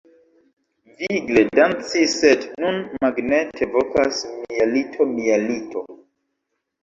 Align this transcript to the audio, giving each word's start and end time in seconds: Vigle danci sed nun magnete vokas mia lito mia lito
Vigle 1.01 1.41
danci 1.57 2.05
sed 2.13 2.47
nun 2.63 2.79
magnete 3.05 3.69
vokas 3.75 4.23
mia 4.39 4.67
lito 4.73 5.07
mia 5.13 5.37
lito 5.45 5.85